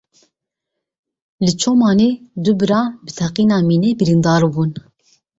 [1.43, 2.11] Li Çomanê
[2.43, 4.71] du bira bi teqîna mînê birîndar bûn.